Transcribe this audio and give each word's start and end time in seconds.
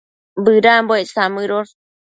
Bëdambuec 0.43 1.07
samëdosh 1.15 1.73